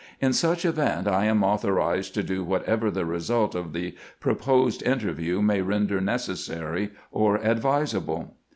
In 0.19 0.33
such 0.33 0.65
event, 0.65 1.07
I 1.07 1.25
am 1.25 1.43
authorized 1.43 2.15
to 2.15 2.23
do 2.23 2.43
whatever 2.43 2.89
the 2.89 3.05
result 3.05 3.53
of 3.53 3.71
the 3.71 3.93
proposed 4.19 4.81
interview 4.81 5.43
may 5.43 5.61
render 5.61 6.01
necessary 6.01 6.89
or 7.11 7.35
advisable." 7.35 8.35